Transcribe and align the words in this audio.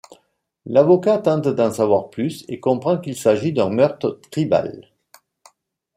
L'avocat 0.65 1.19
tente 1.19 1.47
d'en 1.49 1.69
savoir 1.71 2.09
plus 2.09 2.43
et 2.47 2.59
comprend 2.59 2.97
qu'il 2.97 3.15
s'agit 3.15 3.53
d'un 3.53 3.69
meurtre 3.69 4.19
tribal. 4.31 4.91